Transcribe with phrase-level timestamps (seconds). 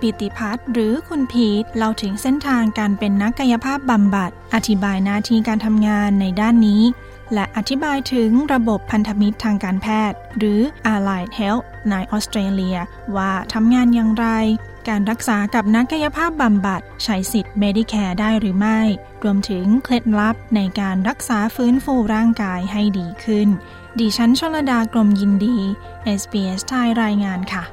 [0.00, 6.82] ปิติพัฒน์หรือคุณพีทเล่าถึงเส้นทางการเป็นนักกายภาพบำบัด อธิบายหน้าที่การทำงานในด้านนี้
[7.34, 10.60] และอธิบายถึงระบบพันธมิตรทางการแพทย์ หรือ
[10.92, 12.78] Allied Health ในออสเตรเลีย
[13.16, 14.26] ว่าทำงานอย่างไร
[14.88, 18.80] การรักษากับนักกายภาพบำบัดใช้สิทธิ์ Medicare ได้หรือไม่
[19.24, 23.48] รวมถึงเคล็ดลับในการรักษาฟื้นฟูร่างกายให้ดีขึ้น
[23.98, 25.56] ดิฉันชลดากรมยินดี
[26.20, 27.64] SBS ไทยรายงานค่ะ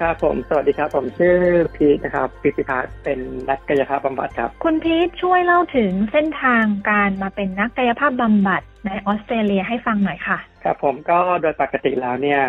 [0.00, 1.36] ครับผมสวัสดีครับ ผมชื่อ
[1.76, 3.18] พีทนะครับปิติพัฒน์เป็น
[3.50, 12.42] นักกายภาพบำบัดครับ คุณพีทช่วยเล่าถึงเส้นทางการมาเป็นนักกายภาพบำบัดในออสเตรเลียให้ฟังหน่อยค่ะ ครับผมก็โดยปกติแล้วเนี่ย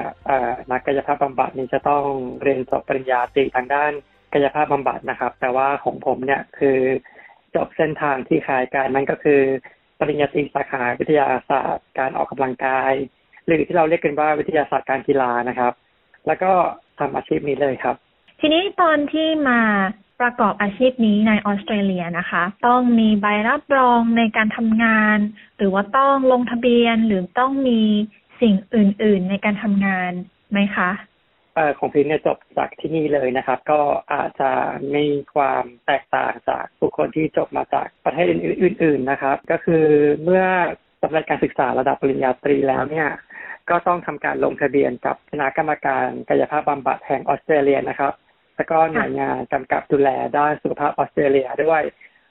[0.72, 2.06] นักกายภาพบำบัดนี่จะต้อง
[2.42, 3.92] เรียนจบปริญญาตรีทางด้าน
[4.34, 6.78] กายภาพบำบัดนะครับ แต่ว่าของผมเนี่ยคือ
[7.56, 9.42] จบเส้นทางที่คล้ายกันนั่นก็คือ
[10.00, 12.94] ปริญญาตรีสาขาวิทยาศาสตร์การออกกำลังกาย
[13.46, 15.74] หรือที่เราเรียกกันว่าวิทยาศาสตร์การกีฬานะครับ
[16.28, 16.54] แล้วก็
[17.00, 17.96] ทำอาชีพนี้เลยครับ
[18.40, 19.62] ทีนี้ตอนที่มา
[20.22, 25.18] ประกอบอาชีพนี้ในออสเตรเลียนะคะ ต้องมีใบรับรองในการทำงาน
[25.58, 27.82] หรือว่าต้องลงทะเบียนหรือต้องมี
[28.42, 30.12] สิ่งอื่น ๆ ในการทำงาน
[30.52, 30.90] ไหมคะ
[31.56, 33.82] เออของพิมเนี่ยจบจากที่นี่เลยนะครับ ก็
[34.14, 34.52] อาจจะ
[34.96, 39.86] มีความแตกต่างจากบุคคลที่จบมาจากประเทศอื่น ๆ นะครับ ก็คือ
[40.24, 40.46] เมื่อ
[41.02, 43.08] สำเร็จการศึกษาระดับปริญญาตรีแล้วเนี่ย
[43.70, 48.14] ก็ต้องทำการลงทะเบียนกับคณะกรรมการกายภาพบำบัดแห่งออสเตรเลียนะครับ
[48.56, 51.82] แล้วก็หน่วยงานกำกับดูแลด้านสุขภาพออสเตรเลียด้วย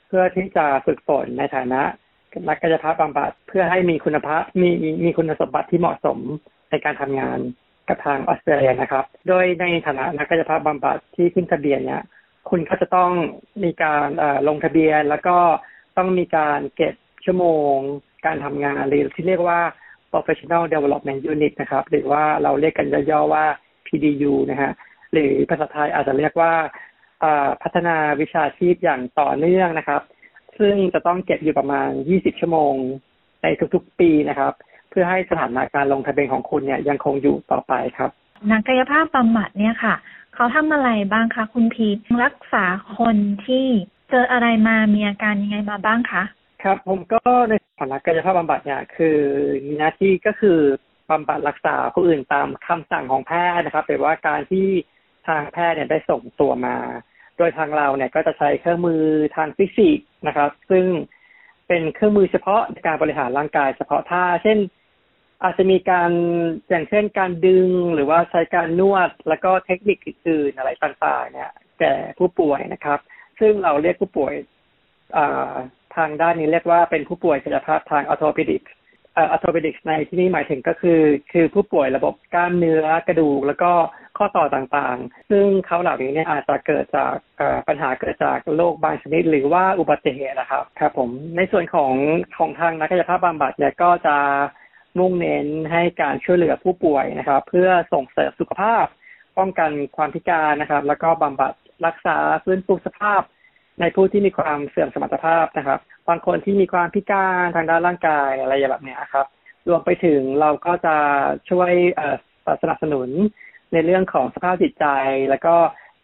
[0.08, 1.80] เพื่อที่จะฝึกฝนในฐานะ
[2.48, 4.70] นักกายภาพบำบัดเพื่อให้มีคุณภาพมี
[5.04, 6.18] มีคุณสมบัติที่เหมาะสม
[6.70, 7.38] ในการทำงาน
[7.88, 12.02] กับทางออสเตรเลียนะครับ โดยในฐานะนักกายภาพบำบัดที่ขึ้นทะเบียนเนี่ย
[12.50, 13.10] คุณก็จะต้อง
[13.64, 14.06] มีการ
[14.48, 15.36] ลงทะเบียนแล้วก็
[15.96, 17.76] ต้องมีการเก็บชั่วโมง
[18.26, 19.60] การทำงานหรือที่เรียกว่า
[20.12, 23.44] Professional Development Unit นะครับ หรือว่าเราเรียกกันย่อๆว่า
[23.86, 24.72] PDU นะฮะ
[25.12, 26.52] หรือภาษาไทยอาจจะเรียกว่า
[27.62, 30.02] พัฒนาวิชาชีพอย่างต่อเนื่องนะครับ
[30.58, 32.74] ซึ่งจะต้องเก็บอยู่ประมาณ 20 ชั่วโมง
[33.42, 34.52] ในทุกๆปีนะครับ
[34.90, 38.10] เพื่อให้สถานะการลงทะเบียนของคุณเนี่ยยังคงอยู่ต่อไปครับ
[38.50, 39.94] นักกายภาพบำบัดเนี่ยค่ะ
[40.34, 41.88] เขาทำอะไรบ้างคะคุณพี
[42.24, 42.64] รักษา
[42.98, 43.16] คน
[43.46, 43.66] ที่
[44.10, 46.22] เจออะไรมามีอาการยังไงมาบ้างคะ
[46.62, 49.18] ครับ ผมก็ในฐานะกายภาพบำบัดเนี่ยคือ
[49.66, 50.58] มีหน้าที่ก็คือ
[51.10, 54.68] บำบัดรักษาผู้อื่นตามคำสั่งของแพทย์นะครับแปลว่าการที่
[55.28, 56.76] ทางแพทย์เนี่ยได้ส่งตัวมา
[57.38, 59.02] โดยทางเราเนี่ยก็จะใช้เครื่องมือ
[59.36, 60.84] ทางฟิสิกส์นะครับ ซึ่ง
[61.68, 64.58] เป็นเครื่องมือเฉพาะในการบริหารร่างกายเฉพาะท่า เช่น
[65.42, 66.10] อาจจะมีการ
[66.70, 71.50] อย่างเช่นการดึงหรือว่าใช้การนวด แล้วก็เทคนิคอื่นๆอะไรต่างๆ เนี่ย
[71.80, 72.98] แก่ผู้ป่วยนะครับ
[73.40, 74.34] ซึ่งเราเรียกผู้ป่วย
[75.96, 78.62] ทางด้านนี้เรียกว่าเป็นผู้ป่วยกายภาพทางออโทปิดิก
[79.16, 81.00] ออโทปิดิกในที่นี้หมายถึงก็คือ
[81.32, 83.72] คือผู้ป่วยระบบกล้ามเนื้อกระดูก แล้วก็
[84.18, 87.14] ข้อต่อต่างๆ ซึ่งเขาเหล่านี้เนี่ยอาจจะเกิดจาก
[87.68, 91.92] ปัญหาเกิดจากโรคบางชนิด หรือว่าอุบัติเหตุนะครับครับผมในส่วนของ
[92.38, 94.16] ของทางนักกายภาพบำบัดเนี่ยก็จะ
[94.98, 98.84] มุ่งเน้นให้การช่วยเหลือผู้ป่วยนะครับ เพื่อส่งเสริมสุขภาพ
[99.38, 101.52] ป้องกันความพิการนะครับ แล้วก็บำบัด
[101.86, 103.22] รักษาฟื้นฟูสภาพ
[103.80, 109.26] ในผู้ที่มีความเสื่อมสมรรถภาพนะครับ บางคนที่มีความพิการทางด้านร่างกายอะไรแบบนี้ครับ
[109.68, 110.96] รวมไปถึงเราก็จะ
[111.50, 111.72] ช่วย
[112.62, 113.08] สนับสนุน
[113.72, 114.86] ในเรื่องของสภาพจิตใจ
[115.30, 115.54] แล้วก็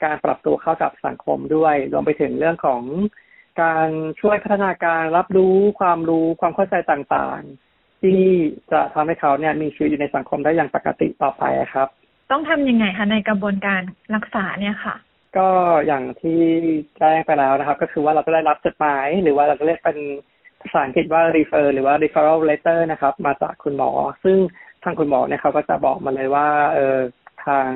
[0.04, 2.82] การปรับตัวเข้ากับสังคมด้วย รวมไปถึงเรื่องของ
[3.62, 3.88] การ
[4.20, 8.20] ช่วยพัฒนาการรับรู้ความรู้ความเข้าใจต่างๆ ที่
[8.72, 11.88] จะทำให้เขาเนี่ยมีชีวิตอยู่ในสังคมได้อย่างปกติต่อไปครับ
[12.30, 13.80] ต้องทำยังไงคะในกระบวนการ
[14.14, 14.94] รักษาเนี่ยค่ะ
[15.38, 15.48] ก็
[15.86, 16.40] อย่างที่
[16.98, 19.98] แจ้งไปแล้วนะครับ ก็คือว่าเราจะได้รับจดหมาย หรือว่าเราจะเรียกเป็น
[20.60, 23.90] ภาษาอังกฤษว่า refer หรือว่า referral letter นะครับ มาจากคุณหมอ
[24.24, 24.38] ซึ่ง
[24.84, 26.96] ทางคุณหมอเนี่ยเขาก็จะบอกมาเลยว่าเออ
[27.46, 27.66] ทาง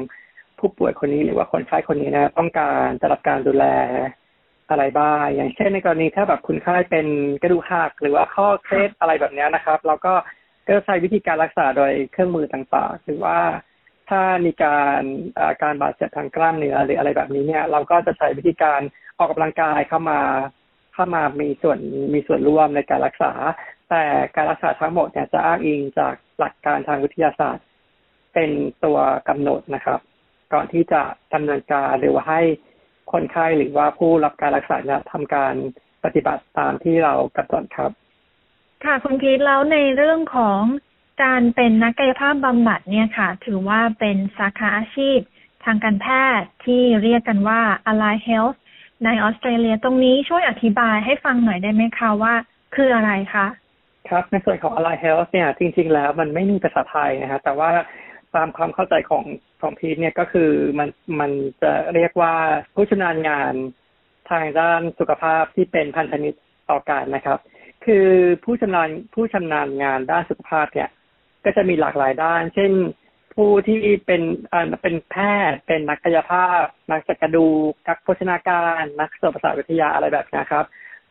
[0.58, 3.64] ผู้ป่วยคนนี้หรือว่าคนไข้คนนี้นะต้องการจะรับการดูแล
[4.70, 7.06] อะไรบ้าง อย่างเช่นในกรณีถ้าแบบคุณไข้เป็น
[7.42, 10.14] กระดูกหักหรือว่าข้อเคล็ดอะไรแบบนี้นะครับ เราก็
[10.68, 13.38] ก็ใช้วิธีการรักษาโดยเครื่องมือต่างๆหรือว่า
[14.10, 15.02] ถ้ามีการ
[15.62, 18.80] การบาดเจ็บทางกล้ามเนื้อหรืออะไรแบบนี้เนี่ย เราก็จะใช้วิธีการ
[19.18, 20.20] ออกกำลังกายเข้ามา
[20.94, 21.78] เข้ามามีส่วน
[22.14, 23.32] มีส่วนร่วมในการรักษา
[23.90, 24.04] แต่
[24.36, 27.64] การรักษาทั้งหมดเนี่ยจะอ้างอิงจากหลักการทางวิทยาศาสตร์
[28.34, 28.50] เป็น
[28.84, 28.98] ตัว
[29.28, 30.00] กำหนดนะครับ
[30.52, 31.02] ก่อนที่จะ
[31.34, 32.42] ดำเนินการหรือว่าให้
[33.12, 35.54] คนไข้หรือว่าผู้รับการรักษาเนี่ยทำการ
[36.04, 37.90] ปฏิบัติตามที่เรากำหนดครับ
[38.84, 40.60] ค่ะคุณพีทแล้วในเรื่องของ
[41.22, 45.18] การเป็นนักกายภาพบำบัดเนี่ยค่ะ ถือว่าเป็นสาขาอาชีพ
[45.64, 46.06] ทางการแพ
[46.38, 48.56] ทย์ที่เรียกกันว่า Ally Health
[49.04, 52.34] ในออสเตรเลียตรงนี้ช่วยอธิบายให้ฟังหน่อยได้ไหมคะว่า
[52.76, 53.46] คืออะไรคะ
[54.08, 57.70] ครับในส่วนของ Ally Health เนี่ยจริง ๆ แล้วมันไม่มีภาษาไทยนะฮะแต่ว่า
[58.34, 59.24] ตามความเข้าใจของ
[59.60, 60.88] ของพีทเนี่ยก็คือมัน
[61.20, 61.30] มัน
[61.62, 62.34] จะเรียกว่า
[62.74, 63.54] ผู้ชำนาญงาน
[64.30, 66.38] ทางด้านสุขภาพที่เป็นพันธมิตร
[66.70, 67.38] ต่อการนะครับ
[67.84, 68.06] คือ
[68.44, 70.88] ผู้ชำนาญผู้ชำนาญงานด้านสุขภาพเนี่ย
[71.44, 72.72] ก็จะมีหลากหลายด้าน เช่น
[73.34, 74.22] ผู้ที่เป็น
[74.82, 75.16] เป็นแพ
[75.50, 77.46] ทย์เป็นนักกายภาพ นักจักรดู
[77.88, 80.64] นักโภชนาการ นักสภาษาวิทยาอะไรแบบนี้ครับ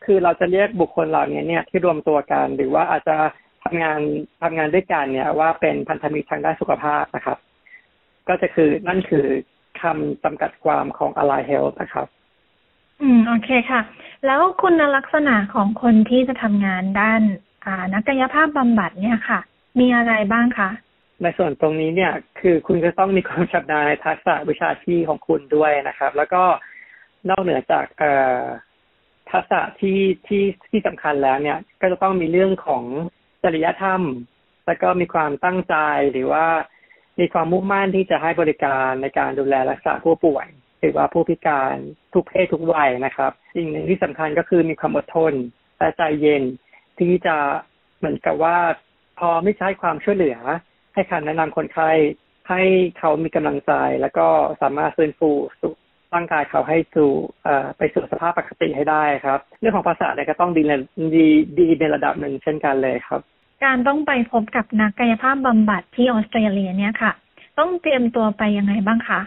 [0.04, 3.16] คือเราจะเรียกบุคคลเหล่านี้เนี่ยที่รวมตัวกัน หรือว่าอาจจะ
[3.64, 4.00] ทำงาน
[4.42, 7.38] ทำงานด้วยกันเนี่ยว่าเป็นพันธมิตรทางด้านสุขภาพนะครับ
[8.28, 9.26] ก็จะคือนั่นคือ
[9.80, 12.06] คำจำกัดความของ Ally Health นะครับ
[13.00, 13.80] อืม โอเคค่ะ
[14.26, 17.22] แล้วคุณลักษณะของคนที่จะทำงานด้าน
[17.66, 19.40] อ่า นักกายภาพบำบัดเนี่ยค่ะ
[19.78, 20.70] มีอะไรบ้างคะ
[21.22, 26.42] ในส่วนตรงนี้เนี่ยคือคุณจะต้องมีความชำนาญในทักษะวิชาชีพของคุณด้วยนะครับ แล้วก็
[27.28, 28.42] นอกเหนือจากเอ่อ
[29.30, 32.84] ทักษะที่ที่ที่สำคัญแล้วเนี่ย ก็จะต้องมีเรื่องของ
[33.42, 34.02] จริยธรรม
[34.66, 35.74] แล้วก็มีความตั้งใจ
[36.12, 36.46] หรือว่า
[37.20, 40.46] มีความมุ่งมั่นที่จะให้บริการในการดูแลรักษาผู้ป่วย
[40.80, 41.74] หรือว่าผู้พิการ
[42.14, 45.34] ทุกเพศทุกวัยนะครับสิ่งหนึ่งที่สำคัญก็คือมีความอดทน
[45.78, 46.42] และใจเย็น
[46.98, 47.36] ที่จะ
[47.98, 48.56] เหมือนกับว่า
[49.20, 50.38] พอไม่ใช้ความช่วยเหลือ
[50.94, 51.90] ให้คำแนะนำคนไข้
[52.48, 52.62] ให้
[52.98, 54.26] เขามีกำลังใจ แล้วก็
[54.62, 55.30] สามารถฟื้นฟู
[56.14, 57.10] ร่างกายเขาให้สู่
[57.78, 60.62] ไปสู่สภาพปกติให้ได้ครับ เรื่องของภาษาเนี่ยก็ต้องดี
[61.16, 61.26] ดี
[61.58, 63.20] ดีในระดับหนึ่งเช่นกันเลยครับ
[63.64, 67.12] การต้องไปพบกับนักกายภาพบำบัดที่ออสเตรเลียเนี่ยค่ะ
[67.58, 69.20] ต้องเตรียมตัวไปยังไงบ้างคะ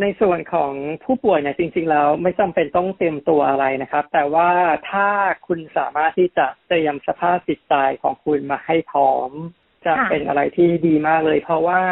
[0.00, 0.72] ในส่วนของ
[1.04, 4.50] ผู้ป่วยเนี่ยจริง ๆ แล้วไม่จำเป็นต้องเตรียมตัวอะไรนะครับ แต่ว่า
[4.90, 5.08] ถ้า
[5.46, 9.30] คุณสามารถที่จะเตรียมสภาพจิตใจของคุณมาให้พร้อม
[9.86, 11.82] จะเป็นอะไรที่ดีมากเลย เพราะว่า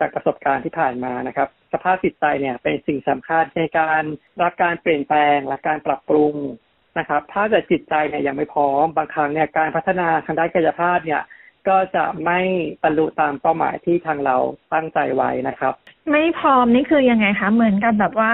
[0.00, 4.02] จากประสบการณ์ที่ผ่านมานะครับ สภาพจิตใจเนี่ยเป็นสิ่งสำคัญในการ
[4.42, 6.34] รับการเปลี่ยนแปลงและการปรับปรุง
[6.98, 11.22] นะครับ ถ้าเกิดจิตใจเนี่ยยังไม่พร้อมบางครั้งเนี่ยการพัฒนาทางด้านกายภาพเนี่ย
[11.68, 12.40] ก็จะไม่
[12.82, 14.36] บรรลุตามเป้าหมายที่ทางเรา
[14.72, 15.74] ตั้งใจไว้นะครับ
[16.10, 18.32] ไม่พร้อมนี่คือยังไงคะ เหมือนกับแบบว่า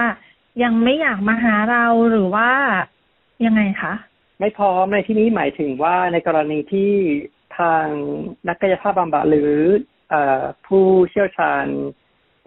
[0.63, 2.49] ยังไม่อยากมาหาเราหรือว่า
[3.45, 3.93] ยังไงคะ
[4.39, 6.91] ไม่พร้อมในที่นี้หมายถึงว่าในกรณีที่
[7.59, 7.85] ทาง
[8.47, 9.53] นักกายภาพบำบัดหรือ
[10.67, 11.65] ผู้เชี่ยวชาญ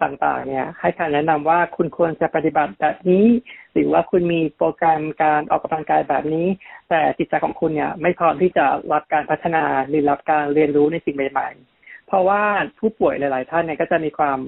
[0.03, 3.25] ต่างๆ เนี่ย ให้คำแนะนำว่าคุณควรจะปฏิบัติแบบนี้
[3.73, 6.47] หรือว่าคุณมีโปรแกรมการออกกำลังกายแบบนี้
[6.89, 11.49] แต่จิตใจของคุณเนี่ย ไม่พร้อมที่จะรับการพัฒนาหรือรับการเรียนรู้ในสิ่งใหม่
[11.79, 12.41] ๆ เพราะว่า
[12.79, 14.39] ผู้ป่วยหลาย ๆ ท่านเนี่ยก็จะมีความ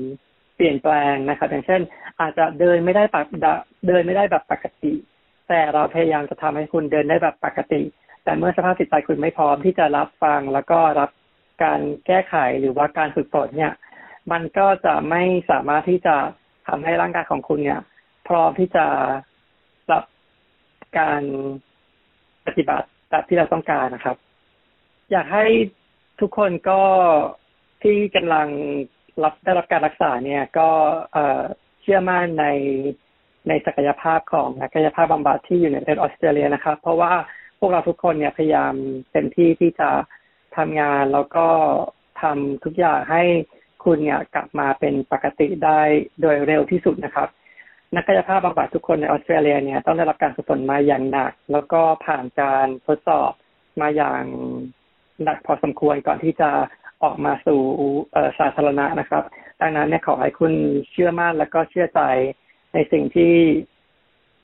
[0.55, 1.81] เปลี่ยนแปลงนะครับ อย่างเช่น
[2.19, 3.27] อาจจะเดินไม่ได้ปก
[3.87, 4.93] เดินไม่ได้แบบปกติ
[5.49, 7.81] แต่เราพยายามจะทำให้คุณเดินได้แบบปกติ
[8.23, 11.09] แต่เมื่อสภาพจิตใจคุณไม่พร้อมที่จะรับฟัง แล้วก็รับ
[11.63, 13.73] การแก้ไขหรือว่าการฝึกฝนเนี่ย
[14.31, 16.15] มันก็จะไม่สามารถที่จะ
[16.67, 17.81] ทำให้ร่างกายของคุณเนี่ย
[18.27, 18.85] พร้อมที่จะ
[19.91, 20.03] รับ
[20.99, 21.21] การ
[22.45, 24.17] ปฏิบัติแบบที่เราต้องการนะครับ
[25.11, 25.45] อยากให้
[26.21, 26.81] ทุกคนก็
[27.83, 28.47] ที่กำลัง
[29.23, 30.69] รับได้รับการรักษาเนี่ยก็
[31.81, 32.45] เชื่อมั่นใน
[33.47, 37.13] ในศักยภาพของนักกายภาพบำบัดที่อยู่ในประเทศออสเตรเลียนะครับ เพราะว่า
[37.59, 38.73] พวกเราทุกคนเนี่ยพยายาม
[39.11, 39.89] เต็มที่ที่จะ
[40.57, 41.47] ทำงานแล้วก็
[42.21, 43.23] ทำทุกอย่างให้
[43.83, 45.81] คุณเนี่ยกลับมาเป็นปกติได้
[46.21, 47.29] โดยเร็วที่สุดนะครับ
[47.95, 53.31] นักกายภาพบำบัดทุกคนในออสเตรเลียเนี่ยต้องได้รับการฝึกฝนมาอย่างหนัก แล้วก็ผ่านการทดสอบ
[53.81, 54.23] มาอย่าง
[55.23, 56.49] หนักพอสมควรก่อนที่จะ
[57.03, 57.61] ออกมาสู่
[58.39, 59.23] สาธารณะนะครับ
[59.61, 60.53] ดังนั้นเนี่ยขอให้คุณ
[60.91, 62.01] เชื่อมั่นและก็เชื่อใจ
[62.73, 63.35] ในสิ่งที่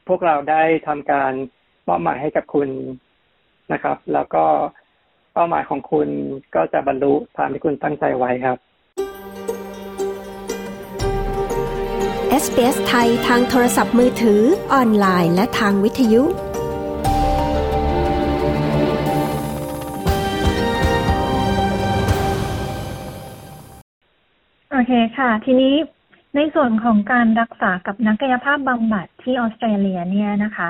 [0.07, 1.33] พวกเราได้ทำการ
[1.87, 2.69] มอบหมายให้กับคุณ
[3.73, 4.45] นะครับ แล้วก็
[5.33, 6.07] เป้าหมายของคุณ
[6.55, 8.57] ก็จะบรรลุตามที่คุณตั้งใจไว้ครับ
[12.43, 14.41] SBS ไทยทางโทรศัพท์มือถือ
[14.73, 16.23] ออนไลน์ และทางวิทยุ
[24.91, 25.75] คค่ะ ทีนี้
[26.35, 30.69] ในส่วนของการรักษากับนักกายภาพบำบัดที่ออสเตรเลียเนี่ยนะคะ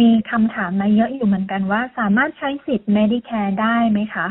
[0.00, 4.26] มีคำถามมาเยอะอยู่เหมือนกันว่าสามารถใช้สิทธิ์ Medicare ได้ไหมคะ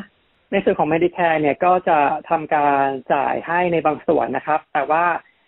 [0.51, 1.97] ในส่วนของ Medicare เนี่ยก็จะ
[2.29, 5.03] ทำการจ่ายให้ในบางส่วนนะครับ แต่ว่า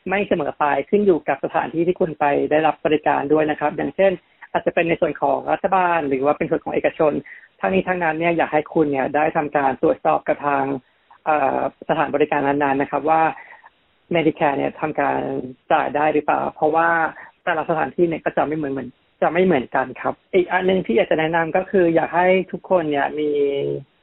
[0.09, 4.11] ไม่เสมอไปขึ้นอยู่กับสถานที่ที่คุณไปได้รับบริการด้วยนะครับ อย่างเช่น
[4.51, 7.13] อาจจะเป็นในส่วนของรัฐบาล หรือว่าเป็นส่วนของเอกชน
[7.59, 10.63] ทั้งนี้ทั้งนั้นเนี่ยอยากให้คุณเนี่ยได้ทำการตรวจสอบกับทาง
[11.89, 13.21] สถานบริการนั้นๆนะครับ ว่า
[14.13, 15.19] Medicare เนี่ยทำการ
[15.71, 16.89] จ่ายได้หรือเปล่า เพราะว่า
[17.43, 18.89] แต่ละสถานที่เนี่ยก็จะไม่เหมือนเหมือน
[19.21, 23.29] จะไม่เหมือนกันครับ อีกอันหนึ่งที่อยากจะแนะนำก็คืออยากให้ทุกคนเนี่ยมี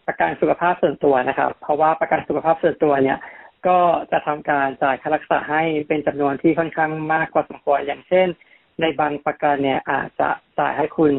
[0.07, 3.19] ประกันสุขภาพส่วนตัวนะครับ เพราะว่าประกันสุขภาพส่วนตัวเนี่ย
[3.67, 3.79] ก็
[4.13, 8.27] จะทำการจ่ายค่ารักษาให้เป็นจำนวนที่ค่อนข้างมากกว่าสมควรอย่างเช่น
[8.81, 10.29] ในบางประกันเนี่ยอาจจะ
[10.59, 11.13] จ่ายให้คุณ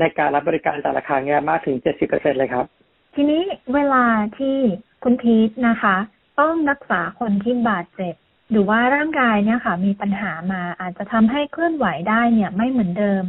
[0.00, 2.66] ในการรับบริการแต่ละครั้งเนี่ยมากถึงเจ็ดสิบเปอร์เซ็นเลยครับ
[3.14, 3.42] ทีนี้
[3.74, 4.04] เวลา
[4.38, 4.56] ที่
[5.02, 5.96] คุณพีทนะคะ
[6.40, 8.14] ต้องรักษาคนที่บาดเจ็บ
[8.50, 13.24] หรือว่าร่างกายเนี่ยค่ะ มีปัญหามาอาจจะทำให้เคลื่อนไหวได้เนี่ยไม่เหมือนเดิม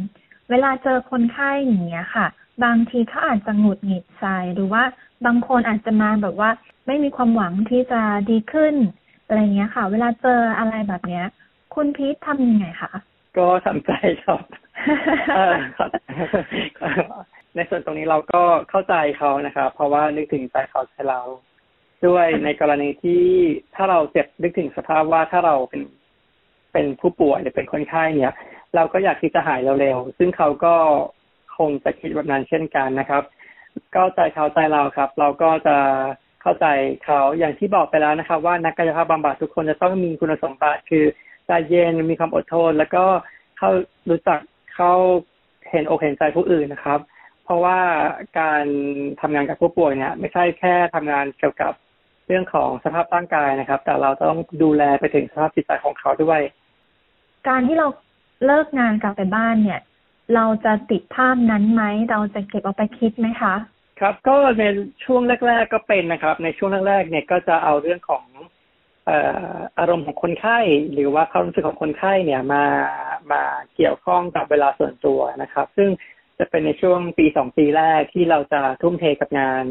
[0.50, 2.26] เวลาเจอคนไข้อย่างเงี้ยค่ะ
[2.64, 4.82] บางทีเขาอาจจะหงุดหงิดใจหรือว่า
[5.26, 6.50] บางคนอาจจะมาแบบว่า
[6.86, 8.00] ไม่มีความหวังที่จะ
[8.30, 8.74] ดีขึ้น
[9.26, 11.24] อะไรเงี้ยค่ะ เวลาเจออะไรแบบเนี้ย
[11.74, 12.92] คุณพีททำยังไงคะ
[13.38, 13.90] ก็ทำใจ
[14.24, 14.40] ครับ
[15.36, 15.90] เออครับ
[17.56, 21.20] ในส่วนตรงนี้เราก็เข้าใจเขานะครับ เพราะว่านึกถึงใจเขาใจเรา
[22.08, 23.24] ด้วยในกรณีที่
[23.74, 25.82] ถ้าเราเจ็บนึกถึงสภาพว่าถ้าเราเป็น
[26.72, 28.32] เป็นผู้ป่วยหรือเป็นคนไข้เนี่ย
[28.74, 30.74] เราก็อยากที่จะหายเร็วๆซึ่งเขาก็
[31.56, 33.22] คงจะคิดแบบนั้นเช่นกันนะครับ
[33.94, 35.76] ก็ใจเขาใจเราครับ เราก็จะ
[36.42, 36.66] เข้าใจ
[37.04, 41.04] เขาอย่างที่บอกไปแล้วนะครับ ว่านักกายภาพบำบัดทุกคนจะต้องมีคุณสมบัติคือ
[41.46, 43.04] ใจเย็นมีความอดทน แล้วก็
[43.58, 43.70] เข้า
[44.10, 44.40] รู้จัก
[44.74, 44.92] เข้า
[45.70, 47.00] เห็นอกเห็นใจผู้อื่นนะครับ
[47.44, 47.78] เพราะว่า
[48.38, 48.64] การ
[49.20, 51.72] ทำงานกับผู้ป่วยเนี่ย ไม่ใช่แค่ทำงานเกี่ยวกับ
[52.26, 56.40] เรื่องของสภาพร่างกายนะครับ แต่เราต้องดูแลไปถึงสภาพจิตใจของเขาด้วย
[57.48, 57.88] การที่เรา
[58.46, 59.80] เลิกงานกลับไปบ้านเนี่ย
[60.34, 63.54] เราจะติดภาพนั้นไหมเราจะเก็บเอาไปคิดไหมคะ
[64.00, 64.64] ครับก็ใน
[65.04, 68.24] ช่วงแรก ๆก็เป็นนะครับ ในช่วงแรกๆเนี่ยก็จะเอาเรื่องของ
[69.06, 69.18] เอ่
[69.52, 70.58] ออารมณ์ของคนไข้
[70.92, 72.64] หรือว่าความรู้สึกของคนไข้เนี่ยมา
[73.32, 73.42] มา
[73.74, 75.90] เกี่ยวข้องกับเวลาส่วนตัวนะครับ ซึ่ง
[76.38, 79.64] จะเป็นในช่วงปีสองปีแรกที่เราจะทุ่มเทกับงาน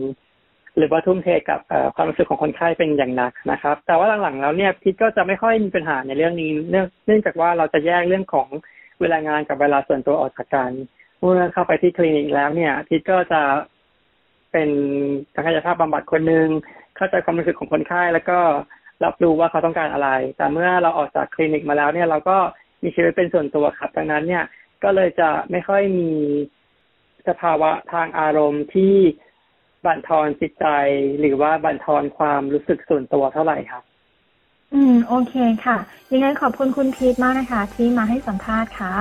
[0.78, 1.60] หรือว่าทุ่มเทกับ
[1.96, 8.48] ความรู้สึกของคนไข้เป็นอย่างหนักนะครับ แต่ว่าหลังๆแล้วเนี่ยพิทก็จะไม่ค่อยมีปัญหาในเรื่องนี้ เนื่องจากว่าเราจะแยกเรื่องของ
[9.02, 10.72] เวลางานกับเวลาส่วนตัวออกจากกัน
[11.20, 13.42] เมื่อเข้าไปที่คลินิกแล้วเนี่ยพิทก็จะ
[14.52, 14.70] เป็น
[15.36, 16.48] นักกายภาพบำบัดคนหนึ่ง
[16.96, 18.40] เข้าใจความรู้สึกของคนไข้แล้วก็
[19.04, 22.38] รับรู้ว่าเขาต้องการอะไร แต่เมื่อเราออกจากคลินิกมาแล้วเนี่ยเราก็
[22.84, 24.44] มีชีวิตเป็นส่วนตัวครับดังนั้นเนี่ย
[24.84, 26.12] ก็เลยจะไม่ค่อยมี
[27.28, 28.96] สภาวะทางอารมณ์ที่
[29.86, 30.66] บั่นทอนจิตใจ
[31.20, 33.84] หรือว่าบั่นทอนความรู้สึกส่วนตัวเท่าไหร่ครับ
[34.74, 35.34] อืม โอเค
[35.66, 35.78] ค่ะ
[36.12, 38.94] ยังไงขอบคุณคุณพีทมากนะคะ ที่มาให้สัมภาษณ์ค่ะ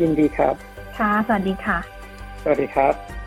[0.00, 0.54] ยินดีครับ
[0.98, 1.78] ค่ะ สวัสดีค่ะ
[2.42, 3.19] สวัสดีครับ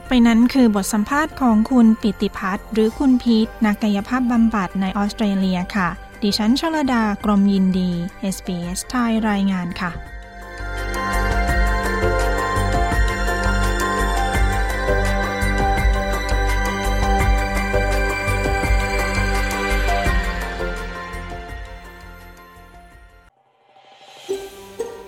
[0.00, 5.88] บไปนั้นคือบทสัมภาษณ์ของคุณปิติพัฒน์หรือคุณพีทนักกายภาพบำบัดในออสเตรเลียค่ะ
[6.22, 7.90] ดิฉันชลดากรมยินดี
[8.34, 9.90] SBS ไทยรายงานค่ะ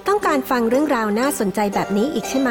[0.08, 2.50] ต้องการฟังเรื่องราวน่าสนใจแบบนี้อีกใช่ไหม